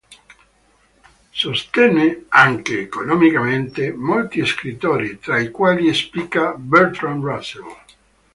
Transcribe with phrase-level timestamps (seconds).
[1.31, 7.75] Sostenne, anche economicamente, molti scrittori, tra i quali spicca Bertrand Russell.